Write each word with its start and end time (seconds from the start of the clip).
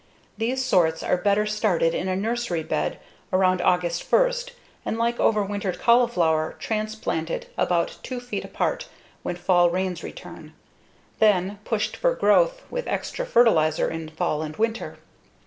These 0.35 0.65
sorts 0.65 1.03
are 1.03 1.15
better 1.15 1.45
started 1.45 1.93
in 1.93 2.07
a 2.07 2.15
nursery 2.15 2.63
bed 2.63 2.97
around 3.31 3.61
August 3.61 4.11
1 4.11 4.33
and 4.83 4.97
like 4.97 5.17
overwintered 5.19 5.77
cauliflower, 5.77 6.55
transplanted 6.57 7.45
about 7.55 7.99
2 8.01 8.19
feet 8.19 8.43
apart 8.43 8.87
when 9.21 9.35
fall 9.35 9.69
rains 9.69 10.01
return, 10.01 10.55
then, 11.19 11.59
pushed 11.65 11.95
for 11.95 12.15
growth 12.15 12.63
with 12.71 12.87
extra 12.87 13.27
fertilizer 13.27 13.91
in 13.91 14.09
fall 14.09 14.41
and 14.41 14.57
winter. 14.57 14.97